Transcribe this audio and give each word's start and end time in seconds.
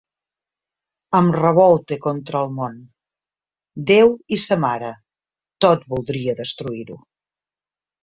Em 1.19 1.29
revolte 1.35 1.97
contra 2.05 2.41
el 2.47 2.57
món, 2.61 2.79
Déu 3.93 4.13
i 4.39 4.43
sa 4.47 4.61
Mare: 4.67 4.93
tot 5.69 5.89
voldria 5.97 6.41
destruir-ho. 6.45 7.03